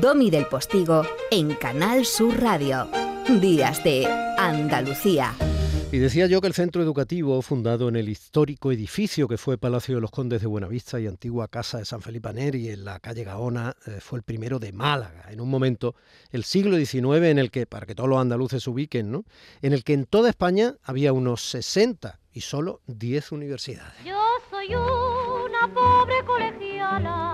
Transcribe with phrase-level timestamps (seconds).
[0.00, 2.88] Domi del Postigo en Canal Sur Radio.
[3.40, 4.06] Días de
[4.38, 5.34] Andalucía.
[5.90, 9.96] Y decía yo que el centro educativo, fundado en el histórico edificio que fue Palacio
[9.96, 13.24] de los Condes de Buenavista y antigua casa de San Felipe Neri en la calle
[13.24, 15.94] Gaona, eh, fue el primero de Málaga, en un momento,
[16.30, 19.24] el siglo XIX, en el que, para que todos los andaluces se ubiquen, ¿no?
[19.60, 23.92] en el que en toda España había unos 60 y solo 10 universidades.
[24.06, 24.18] Yo
[24.48, 27.31] soy una pobre colegiala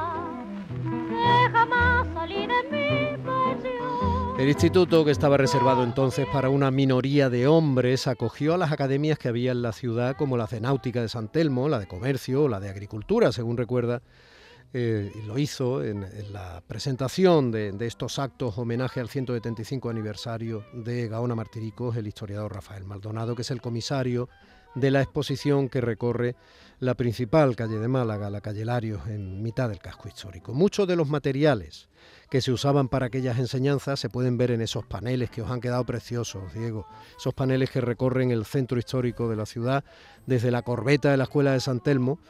[4.39, 9.19] El instituto, que estaba reservado entonces para una minoría de hombres, acogió a las academias
[9.19, 12.47] que había en la ciudad, como la de Náutica de San Telmo, la de Comercio
[12.47, 14.01] la de Agricultura, según recuerda,
[14.73, 20.65] eh, lo hizo en, en la presentación de, de, estos actos homenaje al 175 aniversario
[20.73, 24.29] de Gaona Martiricos, el historiador Rafael Maldonado, que es el comisario
[24.75, 26.37] de la exposición que recorre
[26.81, 30.55] la principal calle de Málaga, la calle Larios, en mitad del casco histórico.
[30.55, 31.89] Muchos de los materiales
[32.31, 35.61] que se usaban para aquellas enseñanzas se pueden ver en esos paneles que os han
[35.61, 36.87] quedado preciosos, Diego.
[37.19, 39.85] Esos paneles que recorren el centro histórico de la ciudad,
[40.27, 42.21] desde la corbeta de la Escuela de San Telmo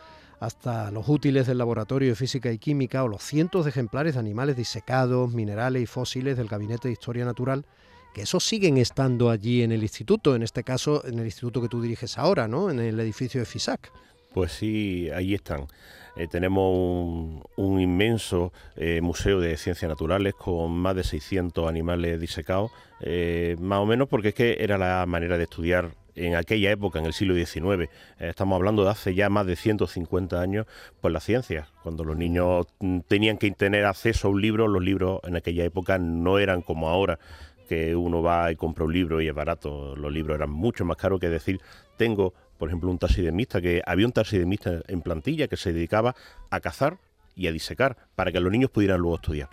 [0.40, 4.20] hasta los útiles del Laboratorio de Física y Química o los cientos de ejemplares de
[4.20, 7.66] animales disecados, minerales y fósiles del Gabinete de Historia Natural,
[8.14, 11.68] que esos siguen estando allí en el instituto, en este caso en el instituto que
[11.68, 12.70] tú diriges ahora, ¿no?
[12.70, 13.92] En el edificio de FISAC.
[14.32, 15.66] Pues sí, ahí están.
[16.18, 22.72] Eh, tenemos un, inmenso eh, museo de ciencias naturales con más de 600 animales disecados,
[23.00, 26.98] eh, más o menos porque es que era la manera de estudiar en aquella época,
[26.98, 30.66] en el siglo XIX, estamos hablando de hace ya más de 150 años,
[31.00, 31.68] pues la ciencia.
[31.84, 35.64] Cuando los niños mm, tenían que tener acceso a un libro, los libros en aquella
[35.64, 37.20] época no eran como ahora,
[37.68, 39.94] que uno va y compra un libro y es barato.
[39.94, 41.60] Los libros eran mucho más caros que decir,
[41.96, 46.16] tengo, por ejemplo, un taxidermista, que había un taxidermista en plantilla que se dedicaba
[46.50, 46.98] a cazar
[47.36, 49.48] y a disecar para que los niños pudieran luego estudiar.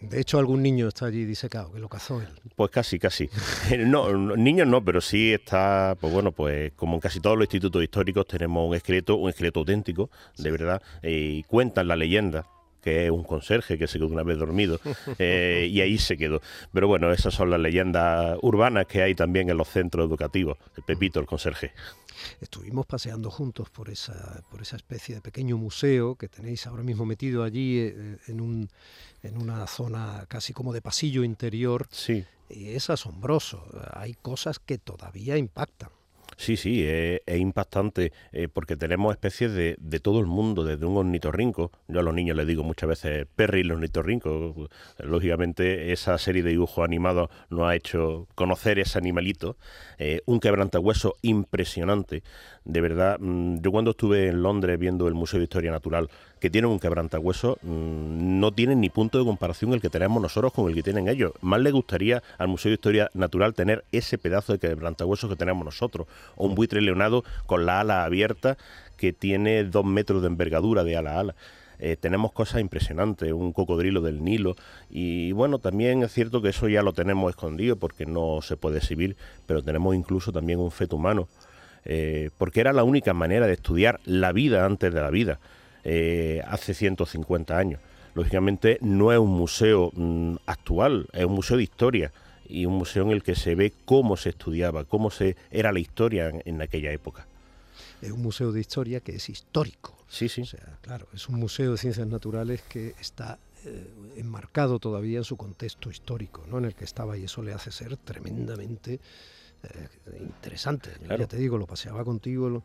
[0.00, 2.28] De hecho, algún niño está allí disecado, que lo cazó él.
[2.54, 3.28] Pues casi, casi.
[3.78, 7.82] No, niños no, pero sí está, pues bueno, pues como en casi todos los institutos
[7.82, 12.46] históricos tenemos un esqueleto, un esqueleto auténtico, de verdad, y cuentan la leyenda
[12.86, 14.78] que es un conserje que se quedó una vez dormido
[15.18, 16.40] eh, y ahí se quedó.
[16.72, 20.56] Pero bueno, esas son las leyendas urbanas que hay también en los centros educativos.
[20.76, 21.72] El Pepito, el conserje.
[22.40, 27.04] Estuvimos paseando juntos por esa, por esa especie de pequeño museo que tenéis ahora mismo
[27.04, 28.68] metido allí eh, en, un,
[29.24, 31.88] en una zona casi como de pasillo interior.
[31.90, 32.24] Sí.
[32.48, 33.66] Y es asombroso.
[33.94, 35.90] Hay cosas que todavía impactan.
[36.36, 40.84] Sí, sí, es, es impactante eh, porque tenemos especies de, de, todo el mundo, desde
[40.84, 41.72] un ornitorrinco.
[41.88, 44.68] Yo a los niños les digo muchas veces Perry y ornitorrinco.
[44.98, 49.56] Lógicamente, esa serie de dibujos animados nos ha hecho conocer ese animalito.
[49.98, 52.22] Eh, un quebrantahueso impresionante.
[52.66, 56.50] De verdad, mmm, yo cuando estuve en Londres viendo el Museo de Historia Natural, que
[56.50, 60.68] tiene un quebrantahueso, mmm, no tienen ni punto de comparación el que tenemos nosotros con
[60.68, 61.32] el que tienen ellos.
[61.40, 65.64] Más le gustaría al Museo de Historia Natural tener ese pedazo de quebrantahueso que tenemos
[65.64, 66.06] nosotros
[66.36, 68.56] o un buitre leonado con la ala abierta
[68.96, 71.34] que tiene dos metros de envergadura de ala a ala.
[71.78, 74.56] Eh, tenemos cosas impresionantes, un cocodrilo del Nilo
[74.88, 78.78] y bueno, también es cierto que eso ya lo tenemos escondido porque no se puede
[78.78, 79.16] exhibir,
[79.46, 81.28] pero tenemos incluso también un feto humano,
[81.84, 85.38] eh, porque era la única manera de estudiar la vida antes de la vida,
[85.84, 87.80] eh, hace 150 años.
[88.14, 92.12] Lógicamente no es un museo mmm, actual, es un museo de historia
[92.48, 95.78] y un museo en el que se ve cómo se estudiaba, cómo se era la
[95.78, 97.26] historia en, en aquella época.
[98.02, 99.96] Es un museo de historia que es histórico.
[100.08, 100.42] Sí, sí.
[100.42, 105.24] O sea, claro, es un museo de ciencias naturales que está eh, enmarcado todavía en
[105.24, 106.58] su contexto histórico, ¿no?
[106.58, 109.00] En el que estaba y eso le hace ser tremendamente
[109.62, 109.88] eh,
[110.20, 110.90] interesante.
[111.02, 111.18] Claro.
[111.18, 112.62] Ya te digo, lo paseaba contigo el,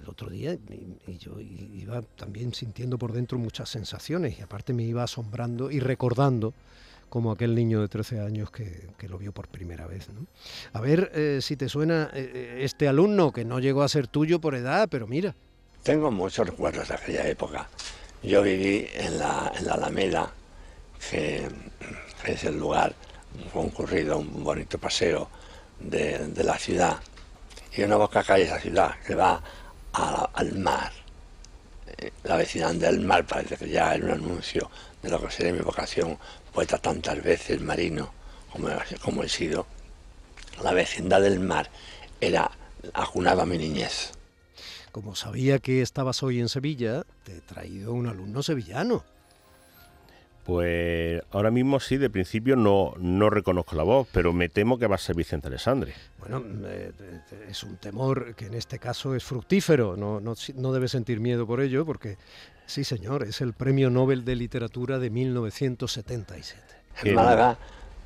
[0.00, 4.72] el otro día y, y, yo iba también sintiendo por dentro muchas sensaciones y aparte
[4.72, 6.54] me iba asombrando y recordando
[7.08, 10.08] como aquel niño de 13 años que, que lo vio por primera vez.
[10.08, 10.26] ¿no?
[10.72, 14.40] A ver eh, si te suena eh, este alumno que no llegó a ser tuyo
[14.40, 15.34] por edad, pero mira.
[15.82, 17.68] Tengo muchos recuerdos de aquella época.
[18.22, 20.30] Yo viví en la, en la Alameda,
[21.10, 21.48] que,
[22.24, 22.94] es el lugar
[23.52, 25.28] concurrido, un bonito paseo
[25.78, 26.98] de, de la ciudad.
[27.76, 29.40] Y una boca calle esa ciudad que va
[29.92, 30.92] al mar.
[32.24, 34.70] La vecindad del mar parece que ya era un anuncio
[35.02, 36.18] de lo que sería mi vocación,
[36.52, 38.12] poeta tantas veces, marino,
[38.52, 38.68] como,
[39.02, 39.66] como he sido.
[40.62, 41.70] La vecindad del mar
[42.20, 42.50] era
[42.94, 44.12] ajunado a mi niñez.
[44.92, 49.04] Como sabía que estabas hoy en Sevilla, te he traído un alumno sevillano.
[50.48, 54.86] Pues ahora mismo sí, de principio no, no reconozco la voz, pero me temo que
[54.86, 55.92] va a ser Vicente Alessandre.
[56.18, 56.90] Bueno, eh,
[57.48, 61.46] es un temor que en este caso es fructífero, no, no, no debe sentir miedo
[61.46, 62.16] por ello, porque
[62.68, 66.62] Sí, señor, es el Premio Nobel de Literatura de 1977.
[67.02, 67.56] En Málaga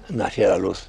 [0.09, 0.89] nacía la luz.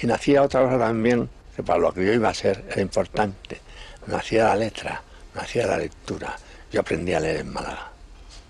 [0.00, 3.60] Y nacía otra cosa también, que para lo que yo iba a ser era importante.
[4.06, 5.02] Nacía la letra,
[5.34, 6.34] nacía la lectura.
[6.72, 7.92] Yo aprendí a leer en Málaga.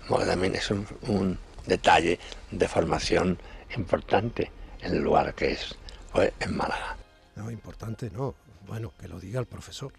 [0.07, 2.19] Porque también es un, un detalle
[2.51, 3.37] de formación
[3.75, 5.75] importante en el lugar que es,
[6.11, 6.97] pues, en Málaga.
[7.35, 8.35] No, importante no.
[8.67, 9.91] Bueno, que lo diga el profesor.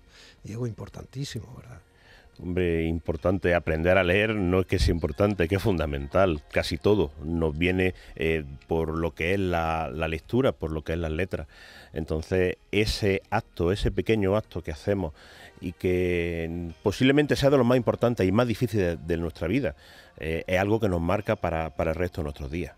[0.43, 1.81] Diego, importantísimo, ¿verdad?
[2.41, 6.43] Hombre, importante aprender a leer, no es que sea importante, que es fundamental.
[6.50, 10.94] Casi todo nos viene eh, por lo que es la, la, lectura, por lo que
[10.94, 11.47] es las letras.
[11.93, 15.12] Entonces, ese acto, ese pequeño acto que hacemos
[15.61, 19.76] y que posiblemente sea de los más importantes y más difíciles de, de nuestra vida,
[20.19, 22.75] eh, es algo que nos marca para, para el resto de nuestros días.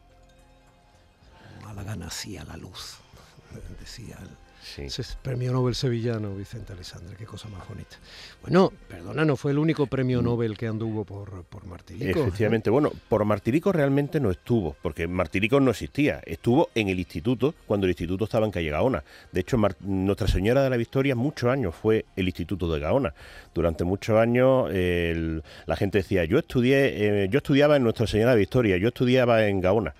[1.63, 2.99] Málaga nacía la luz,
[3.81, 5.03] decía el Sí.
[5.23, 7.97] Premio Nobel sevillano, Vicente Alessandra, qué cosa más bonita.
[8.43, 10.25] Bueno, perdona, no fue el único premio Mm.
[10.25, 12.21] Nobel que anduvo por, por Martirico.
[12.21, 17.55] Efectivamente, bueno, por Martirico realmente no estuvo, porque Martirico no existía, estuvo en el instituto
[17.67, 19.05] cuando el instituto estaba en calle Gaona.
[19.33, 23.15] De hecho, Mar Nuestra Señora de la Victoria muchos años fue el instituto de Gaona.
[23.55, 28.07] Durante muchos años eh, el, la gente decía, yo estudié, eh, yo estudiaba en Nuestra
[28.07, 29.95] Señora de la Victoria, yo estudiaba en Gaona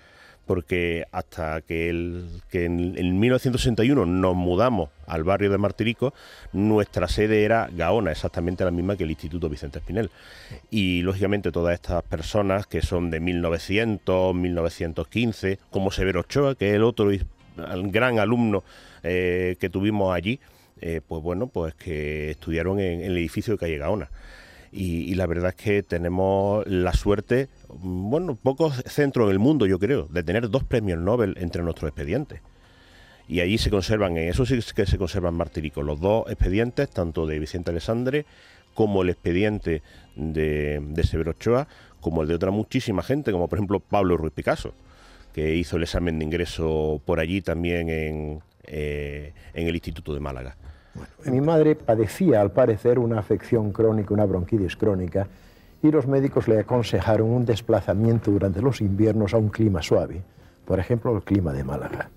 [0.45, 6.13] porque hasta que, en, en, 1961 nos mudamos al barrio de Martirico,
[6.53, 10.09] nuestra sede era Gaona, exactamente la misma que el Instituto Vicente Espinel.
[10.69, 16.75] Y lógicamente todas estas personas que son de 1900, 1915, como Severo Ochoa, que es
[16.75, 17.11] el otro
[17.55, 18.63] gran alumno
[19.03, 20.39] eh, que tuvimos allí,
[20.81, 24.09] eh, pues bueno, pues que estudiaron en, el edificio de calle Gaona.
[24.71, 27.47] Y, la verdad es que tenemos la suerte,
[27.81, 31.89] bueno, pocos centros en el mundo, yo creo, de tener dos premios Nobel entre nuestros
[31.89, 32.41] expedientes.
[33.27, 37.25] Y allí se conservan, en eso sí que se conservan martiricos, los dos expedientes, tanto
[37.25, 38.25] de Vicente Alessandre
[38.75, 39.81] como el expediente
[40.15, 41.67] de, Severo Ochoa,
[42.01, 44.73] como el de otra muchísima gente, como por ejemplo Pablo Ruiz Picasso,
[45.33, 50.55] que hizo el examen de ingreso por allí también en, eh, el Instituto de Málaga.
[51.25, 55.27] Mi madre padecía, al parecer, una afección crónica, una bronquitis crónica,
[55.87, 60.23] y los médicos le aconsejaron un desplazamiento durante los inviernos a un clima suave,
[60.65, 62.09] por ejemplo, el clima de Málaga.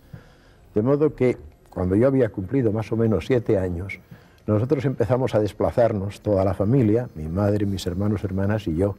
[0.74, 1.36] De modo que,
[1.68, 4.00] cuando yo había cumplido más o menos siete años,
[4.46, 8.96] nosotros empezamos a desplazarnos, toda la familia, mi madre, mis hermanos, hermanas y yo,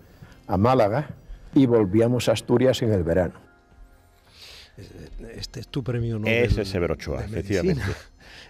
[0.47, 1.09] a Málaga,
[1.55, 3.33] y volvíamos a Asturias en el verano.
[5.33, 6.45] Este es tu premio Nobel.
[6.45, 7.81] Ese es Severo Ochoa, efectivamente.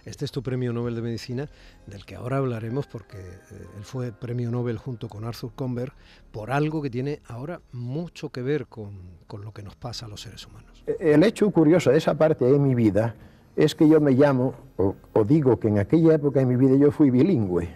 [0.04, 1.48] Este es tu premio Nobel de Medicina,
[1.86, 5.92] del que ahora hablaremos porque eh, él fue premio Nobel junto con Arthur Comber
[6.30, 8.92] por algo que tiene ahora mucho que ver con,
[9.26, 10.84] con, lo que nos pasa a los seres humanos.
[10.98, 13.14] El hecho curioso de esa parte de mi vida
[13.56, 16.76] es que yo me llamo, o, o digo que en aquella época de mi vida
[16.76, 17.68] yo fui bilingüe,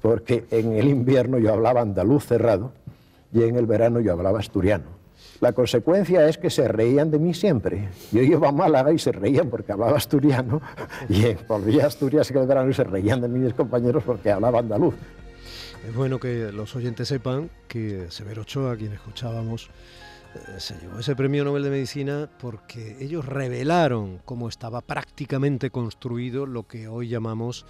[0.00, 2.72] porque en el invierno yo hablaba andaluz cerrado
[3.32, 4.97] y en el verano yo hablaba asturiano.
[5.40, 7.88] La consecuencia es que se reían de mí siempre.
[8.10, 10.60] Yo iba a Málaga y se reían porque hablaba asturiano,
[11.08, 14.94] y volvía a Asturias el verano y se reían de mis compañeros porque hablaba andaluz.
[15.86, 19.70] Es bueno que los oyentes sepan que Severo Ochoa, quien escuchábamos,
[20.34, 26.46] eh, se llevó ese premio Nobel de Medicina porque ellos revelaron cómo estaba prácticamente construido
[26.46, 27.64] lo que hoy llamamos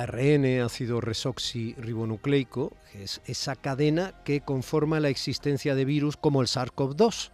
[0.00, 6.48] ARN, ácido resoxirribonucleico, que es esa cadena que conforma la existencia de virus como el
[6.48, 7.30] SARS-CoV-2,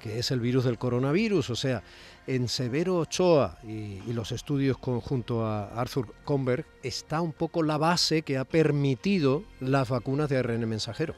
[0.00, 1.50] que es el virus del coronavirus.
[1.50, 1.82] O sea,
[2.26, 8.22] en Severo Ochoa y, los estudios conjunto a Arthur Comberg está un poco la base
[8.22, 11.14] que ha permitido las vacunas de ARN mensajero.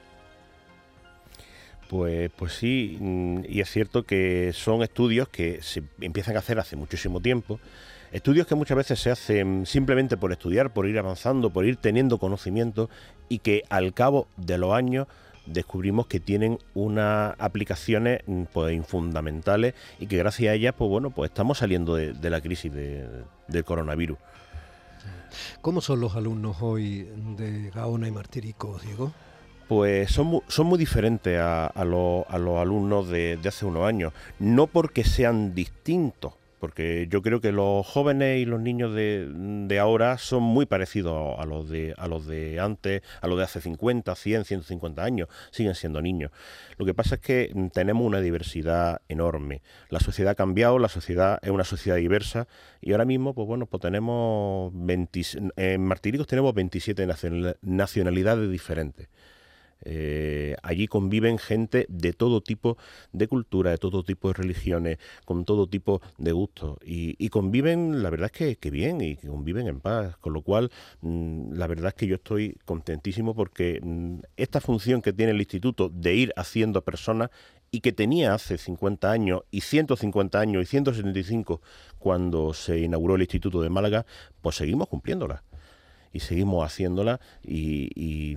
[1.88, 2.98] Pues, pues sí,
[3.48, 7.60] y es cierto que son estudios que se empiezan a hacer hace muchísimo tiempo.
[8.12, 12.18] Estudios que muchas veces se hacen simplemente por estudiar, por ir avanzando, por ir teniendo
[12.18, 12.88] conocimiento
[13.28, 15.06] y que al cabo de los años
[15.44, 18.20] descubrimos que tienen unas aplicaciones
[18.52, 22.40] pues fundamentales y que gracias a ellas pues bueno pues estamos saliendo de, de la
[22.40, 23.06] crisis de,
[23.46, 24.18] del coronavirus.
[25.60, 29.12] ¿Cómo son los alumnos hoy de Gaona y Martirico, Diego?
[29.68, 33.66] Pues son muy, son muy diferentes a, a, lo, a los alumnos de, de hace
[33.66, 38.94] unos años, no porque sean distintos, porque yo creo que los jóvenes y los niños
[38.94, 43.38] de, de, ahora son muy parecidos a los de a los de antes, a los
[43.38, 46.30] de hace 50, 100, 150 años, siguen siendo niños.
[46.76, 49.62] Lo que pasa es que tenemos una diversidad enorme.
[49.90, 52.48] La sociedad ha cambiado, la sociedad es una sociedad diversa
[52.80, 55.22] y ahora mismo, pues bueno, pues tenemos 20,
[55.56, 57.06] en Martiricos tenemos 27
[57.62, 59.08] nacionalidades diferentes.
[59.90, 62.76] Eh, allí conviven gente de todo tipo
[63.12, 66.76] de cultura, de todo tipo de religiones, con todo tipo de gustos.
[66.84, 70.16] Y, conviven, la verdad es que, bien, y conviven en paz.
[70.18, 75.00] Con lo cual, mm, la verdad es que yo estoy contentísimo porque mm, esta función
[75.00, 77.30] que tiene el instituto de ir haciendo personas
[77.70, 81.60] y que tenía hace 50 años y 150 años y 175
[81.98, 84.06] cuando se inauguró el Instituto de Málaga,
[84.40, 85.44] pues seguimos cumpliéndola
[86.12, 88.36] y seguimos haciéndola y,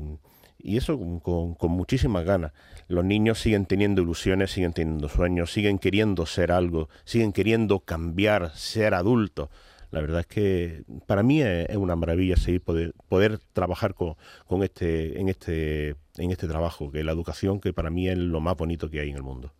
[0.63, 2.51] eso con, con, muchísimas ganas.
[2.87, 8.51] Los niños siguen teniendo ilusiones, siguen teniendo sueños, siguen queriendo ser algo, siguen queriendo cambiar,
[8.55, 9.49] ser adultos.
[9.91, 14.15] La verdad es que para mí es, una maravilla seguir poder, poder trabajar con,
[14.47, 18.41] con este, en este en este trabajo, que la educación, que para mí es lo
[18.41, 19.53] más bonito que hay en el mundo.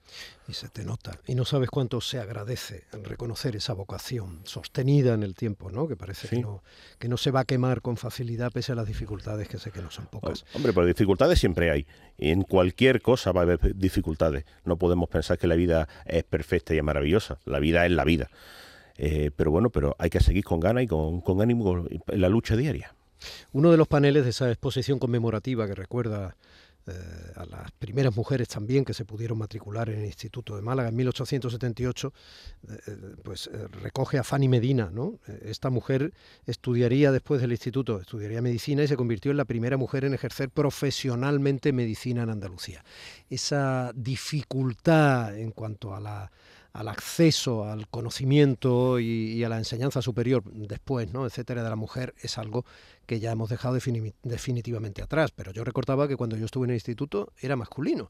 [0.47, 1.17] Y se te nota.
[1.25, 5.87] Y no sabes cuánto se agradece reconocer esa vocación sostenida en el tiempo, ¿no?
[5.87, 6.61] Que parece que, no,
[6.99, 9.81] que no se va a quemar con facilidad pese a las dificultades, que sé que
[9.81, 10.45] no son pocas.
[10.53, 11.87] Hombre, pero dificultades siempre hay.
[12.17, 14.43] En cualquier cosa va a haber dificultades.
[14.65, 17.39] No podemos pensar que la vida es perfecta y es maravillosa.
[17.45, 18.29] La vida es la vida.
[19.03, 22.55] Eh, pero bueno, pero hay que seguir con ganas y con, ánimo en la lucha
[22.55, 22.93] diaria.
[23.51, 26.35] Uno de los paneles de esa exposición conmemorativa que recuerda
[26.85, 26.91] eh,
[27.35, 30.95] a las primeras mujeres también que se pudieron matricular en el Instituto de Málaga en
[30.97, 33.49] 1878, eh, eh, pues
[33.81, 34.91] recoge a Fanny Medina.
[34.93, 35.17] ¿no?
[35.41, 36.13] Esta mujer
[36.45, 40.51] estudiaría después del instituto, estudiaría medicina y se convirtió en la primera mujer en ejercer
[40.51, 42.85] profesionalmente medicina en Andalucía.
[43.31, 46.31] Esa dificultad en cuanto a la
[46.73, 51.25] al acceso al conocimiento y, a la enseñanza superior después, ¿no?
[51.25, 52.65] etcétera, de la mujer es algo
[53.05, 53.77] que ya hemos dejado
[54.23, 55.31] definitivamente atrás.
[55.31, 58.09] Pero yo recordaba que cuando yo estuve en el instituto era masculino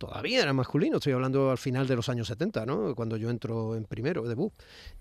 [0.00, 2.94] todavía era masculino, estoy hablando al final de los años 70, ¿no?
[2.94, 4.50] cuando yo entro en primero, debut.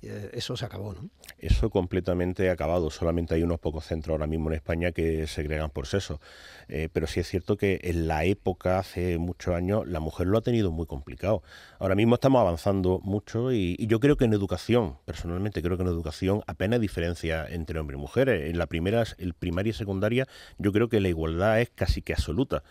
[0.02, 1.10] Eh, eso se acabó, ¿no?
[1.38, 5.88] Eso completamente acabado, solamente hay unos pocos centros ahora mismo en España que segregan por
[5.88, 6.20] sexo.
[6.68, 10.38] Eh, pero sí es cierto que en la época, hace muchos años, la mujer lo
[10.38, 11.44] ha tenido muy complicado.
[11.80, 15.90] Ahora mismo estamos avanzando mucho y, yo creo que en educación, personalmente creo que en
[15.90, 18.50] educación apenas diferencia entre hombres y mujeres.
[18.50, 22.14] En la primera, el primaria y secundaria, yo creo que la igualdad es casi que
[22.14, 22.64] absoluta.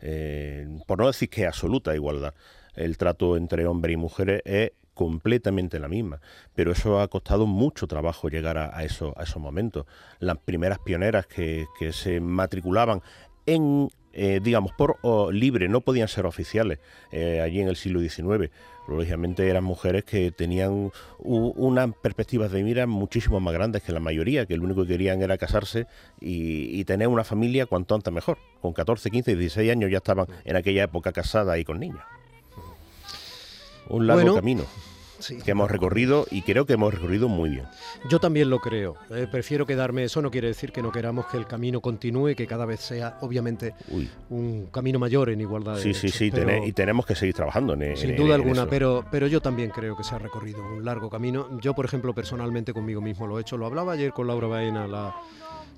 [0.00, 2.34] Eh, por no decir que absoluta igualdad.
[2.74, 6.20] El trato entre hombres y mujeres es completamente la misma,
[6.56, 9.86] pero eso ha costado mucho trabajo llegar a, eso, a esos momentos.
[10.18, 13.00] Las primeras pioneras que, se matriculaban
[13.46, 14.98] en, eh, digamos, por
[15.32, 16.78] libre, no podían ser oficiales
[17.12, 18.50] eh, allí en el siglo XIX
[18.88, 24.46] lógicamente eran mujeres que tenían unas perspectivas de mira muchísimo más grandes que la mayoría,
[24.46, 25.86] que lo único que querían era casarse
[26.20, 28.38] y, tener una familia cuanto antes mejor.
[28.62, 32.00] Con 14, 15, 16 años ya estaban en aquella época casadas y con niños.
[33.88, 34.64] Un largo camino
[35.44, 37.64] que hemos recorrido y creo que hemos recorrido muy bien.
[38.10, 38.96] Yo también lo creo.
[39.10, 40.04] Eh, prefiero quedarme.
[40.04, 43.18] Eso no quiere decir que no queramos que el camino continúe, que cada vez sea,
[43.20, 43.74] obviamente,
[44.30, 46.30] un camino mayor en igualdad de Sí, sí, sí.
[46.64, 50.04] y tenemos que seguir trabajando en Sin duda alguna, pero, pero yo también creo que
[50.04, 51.58] se ha recorrido un largo camino.
[51.60, 53.56] Yo, por ejemplo, personalmente conmigo mismo lo he hecho.
[53.56, 55.14] Lo hablaba ayer con Laura Baena, la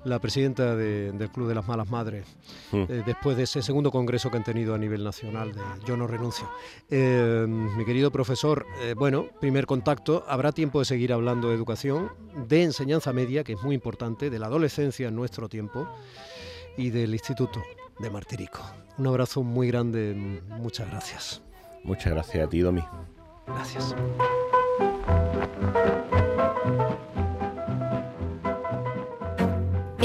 [0.03, 2.25] la presidenta del Club de las Malas Madres,
[2.71, 2.83] mm.
[2.89, 6.07] eh, después de ese segundo congreso que han tenido a nivel nacional de Yo no
[6.07, 6.49] renuncio.
[6.89, 12.11] Eh, mi querido profesor, eh, bueno, primer contacto, habrá tiempo de seguir hablando de educación,
[12.47, 15.87] de enseñanza media, que es muy importante, de la adolescencia en nuestro tiempo
[16.77, 17.61] y del Instituto
[17.99, 18.61] de Martirico.
[18.97, 21.41] Un abrazo muy grande, muchas gracias.
[21.83, 22.83] Muchas gracias a ti, Domi.
[23.47, 23.95] Gracias.